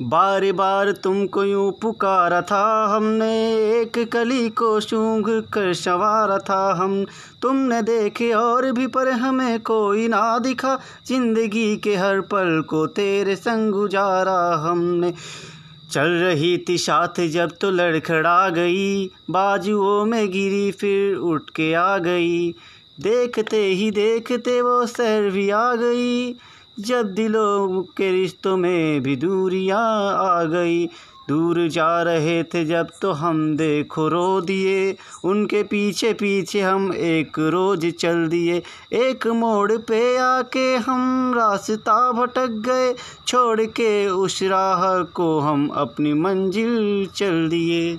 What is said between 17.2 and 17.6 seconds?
जब